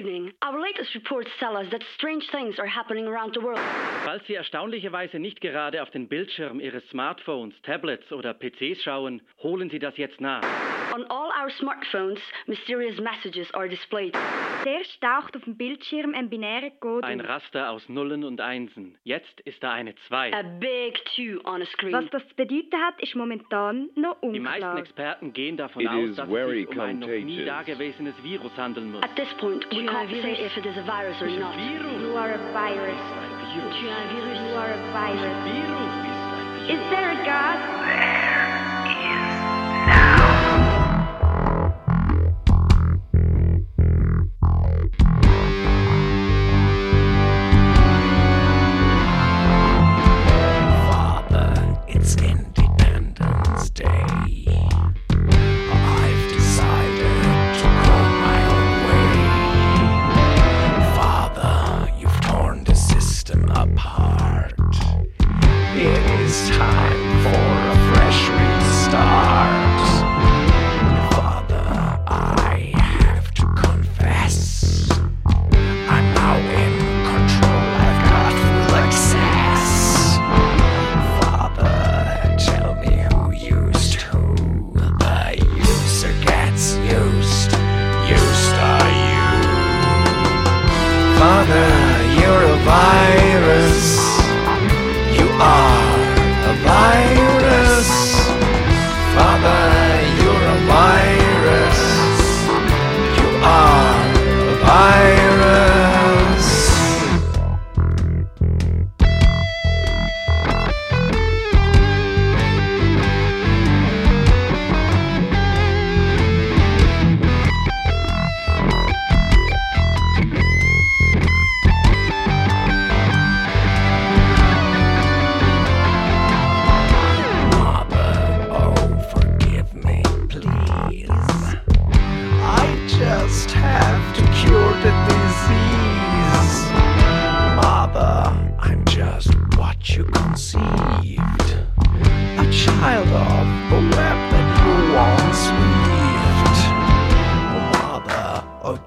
evening. 0.00 0.32
Our 0.42 0.58
latest 0.60 0.94
reports 0.94 1.30
tell 1.38 1.56
us 1.56 1.66
that 1.70 1.82
strange 1.94 2.24
things 2.30 2.58
are 2.58 2.66
happening 2.66 3.06
around 3.06 3.34
the 3.34 3.40
world. 3.40 3.60
Falls 4.04 4.22
Sie 4.26 4.34
erstaunlicherweise 4.34 5.18
nicht 5.18 5.40
gerade 5.40 5.82
auf 5.82 5.90
den 5.90 6.08
Bildschirm 6.08 6.60
Ihres 6.60 6.82
Smartphones, 6.90 7.54
Tablets 7.62 8.10
oder 8.12 8.34
PCs 8.34 8.82
schauen, 8.82 9.20
holen 9.42 9.70
Sie 9.70 9.78
das 9.78 9.96
jetzt 9.96 10.20
nach. 10.20 10.42
On 10.92 11.04
all 11.08 11.30
our 11.40 11.50
smartphones, 11.50 12.18
mysterious 12.46 12.98
messages 13.00 13.52
are 13.54 13.68
displayed. 13.68 14.16
Zuerst 14.62 15.00
taucht 15.00 15.36
auf 15.36 15.44
dem 15.44 15.56
Bildschirm 15.56 16.14
ein 16.14 16.28
binärer 16.28 16.70
Code 16.80 17.06
Ein. 17.06 17.20
Raster 17.20 17.70
aus 17.70 17.88
Nullen 17.88 18.24
und 18.24 18.40
Einsen. 18.40 18.98
Jetzt 19.04 19.40
ist 19.42 19.62
da 19.62 19.72
eine 19.72 19.94
2. 20.08 20.34
A 20.34 20.42
big 20.58 20.98
two 21.14 21.40
on 21.44 21.62
a 21.62 21.66
screen. 21.66 21.92
Was 21.92 22.10
das 22.10 22.26
zu 22.28 22.34
bedeuten 22.34 22.76
hat, 22.84 23.00
ist 23.00 23.14
momentan 23.14 23.88
noch 23.94 24.20
Die 24.20 24.40
meisten 24.40 24.64
unklar. 24.64 24.78
Experten 24.78 25.32
gehen 25.32 25.56
davon 25.56 25.82
It 25.82 25.88
aus, 25.88 26.08
is 26.10 26.16
dass 26.16 26.28
es 26.28 26.50
sich 26.50 26.68
um 26.68 26.80
ein 26.80 26.98
noch 26.98 27.06
nie 27.08 27.44
dagewesenes 27.44 28.14
Virus 28.24 28.56
handeln 28.56 28.90
muss. 28.92 29.02
At 29.02 29.14
this 29.16 29.32
point, 29.34 29.64
we 29.70 29.86
Can't 29.90 30.08
say 30.22 30.32
if 30.38 30.56
it 30.56 30.66
is 30.66 30.76
a 30.76 30.82
virus 30.82 31.20
or 31.20 31.28
not. 31.28 31.58
You 31.58 32.14
are 32.16 32.32
a 32.32 32.52
virus. 32.52 32.94
Virus. 32.94 33.74
Tu 33.80 33.88
as 33.88 34.10
un 34.10 34.22
virus? 34.22 34.38
You 34.38 34.54
are 34.54 34.70
a 34.70 34.92
virus. 34.92 35.34
Virus 35.42 35.90
ist 36.06 36.30
ein 36.36 36.50
Is 36.70 36.90
there 36.90 37.10
a 37.10 37.24
God? 37.24 38.19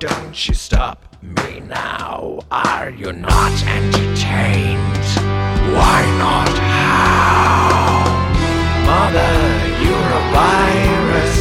Don't 0.03 0.47
you 0.49 0.53
stop 0.53 0.99
me 1.21 1.61
now. 1.61 2.39
Are 2.51 2.89
you 2.89 3.13
not 3.13 3.53
entertained? 3.63 5.07
Why 5.71 5.99
not? 6.19 6.49
How? 6.75 8.03
Mother, 8.83 9.33
you're 9.79 10.11
a 10.19 10.23
virus. 10.35 11.39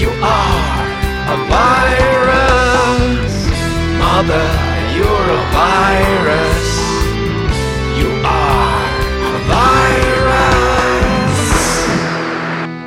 You 0.00 0.10
are 0.24 0.86
a 1.28 1.38
virus. 1.52 3.34
Mother, 4.00 4.48
you're 4.96 5.28
a 5.36 5.42
virus. 5.60 6.68
You 8.00 8.08
are 8.24 8.80
a 9.28 9.38
virus. 9.52 10.56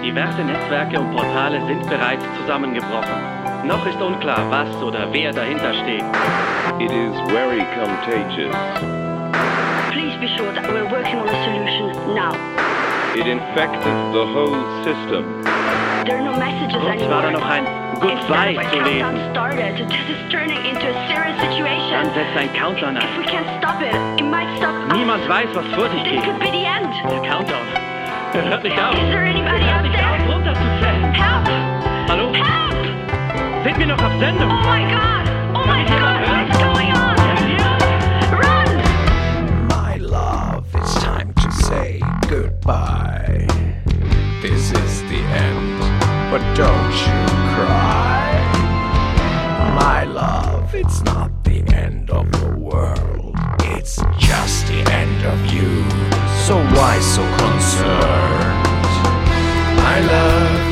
Diverse 0.02 0.42
Netzwerke 0.44 1.00
und 1.00 1.12
Portale 1.12 1.64
sind 1.68 1.88
bereits 1.88 2.26
zusammengebrochen. 2.42 3.53
Noch 3.64 3.86
ist 3.86 4.00
unklar, 4.02 4.40
was 4.50 4.70
oder 4.84 5.08
wer 5.12 5.32
dahinter 5.32 5.74
steht. 5.74 6.04
It 6.80 6.92
is 6.92 7.16
very 7.32 7.64
contagious. 7.74 8.54
Please 9.92 10.18
be 10.20 10.28
sure 10.38 10.52
that 10.54 10.68
we're 10.70 10.90
working 10.90 11.20
on 11.20 11.30
a 11.30 11.38
solution 11.46 12.14
now. 12.14 12.34
It 13.16 13.26
infected 13.28 13.96
the 14.12 14.26
whole 14.26 14.60
system. 14.84 15.44
There 16.06 16.18
are 16.18 16.24
no 16.24 16.36
messages 16.36 16.82
Sonst 16.82 17.08
war 17.10 17.22
da 17.22 17.28
anymore. 17.30 17.40
noch 17.40 17.50
ein 17.50 17.66
Goodbye 18.02 18.56
zu 18.56 18.78
countdown 18.80 19.16
lesen. 19.16 19.32
started, 19.32 19.78
this 19.78 20.06
is 20.12 20.20
turning 20.32 20.60
into 20.66 20.88
a 20.90 21.08
serious 21.08 21.38
Dann 21.40 21.52
situation. 21.52 22.04
setzt 22.14 22.36
ein 22.36 22.50
Countdown 22.54 22.98
If 22.98 23.04
an. 23.04 23.18
we 23.20 23.26
can't 23.26 23.48
stop 23.60 23.80
it, 23.82 23.96
it 24.20 24.26
might 24.28 24.50
stop 24.58 24.76
us. 24.76 24.92
Niemand 24.98 25.30
weiß, 25.30 25.48
was 25.54 25.66
vor 25.74 25.88
sich 25.90 26.04
This 26.04 26.12
geht. 26.20 26.24
could 26.26 26.40
be 26.40 26.52
the 26.52 26.66
end. 26.66 26.92
Der 27.10 27.22
Countdown. 27.22 27.64
Er 28.34 28.44
hört 28.50 28.64
nicht 28.64 28.76
auf. 28.78 28.94
Is 28.94 29.00
there 29.14 29.24
anybody 29.24 29.64
Er 29.64 29.72
hört 29.72 29.78
out 29.78 29.84
nicht 29.84 29.96
there? 29.96 30.10
auf, 30.12 30.36
runterzuzählen. 30.36 31.14
Help! 31.14 31.48
Hallo? 32.10 32.34
Help! 32.34 32.73
Sind 33.64 33.80
wir 33.80 33.86
noch 33.86 34.04
auf 34.04 34.12
Sendung? 34.20 34.52
Oh 34.52 34.68
my 34.68 34.84
god! 34.92 35.26
Oh 35.56 35.66
my 35.66 35.86
god! 35.86 36.20
What's 36.28 36.58
going 36.58 36.92
on? 36.92 37.16
Run! 38.38 38.68
My 39.70 39.96
love, 39.96 40.66
it's 40.76 40.96
time 40.96 41.34
to 41.36 41.50
say 41.50 42.02
goodbye. 42.28 43.48
This 44.42 44.74
is 44.74 45.02
the 45.04 45.22
end, 45.32 45.80
but 46.30 46.42
don't 46.56 46.92
you 46.92 47.26
cry. 47.56 48.36
My 49.80 50.04
love, 50.04 50.76
it's 50.76 51.02
not 51.04 51.32
the 51.46 51.64
end 51.74 52.10
of 52.10 52.30
the 52.34 52.58
world, 52.58 53.38
it's 53.62 53.96
just 54.18 54.68
the 54.68 54.84
end 54.92 55.26
of 55.26 55.40
you. 55.54 55.86
So 56.46 56.58
why 56.76 57.00
so 57.00 57.24
concerned? 57.38 58.60
My 59.78 60.02
love, 60.02 60.63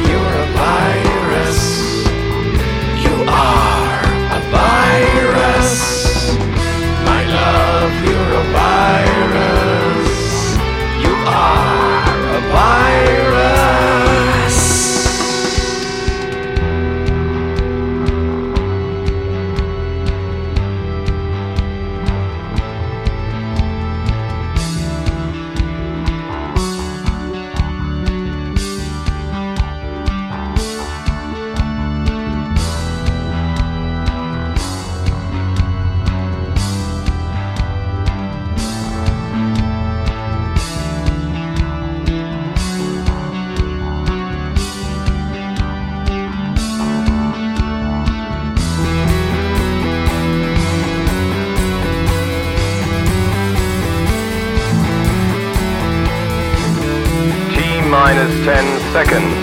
minus 58.14 58.46
10 58.46 58.92
seconds. 58.92 59.36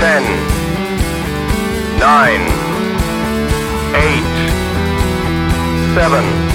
10, 0.00 0.24
9, 2.00 2.42
8, 3.94 4.26
7, 5.94 6.53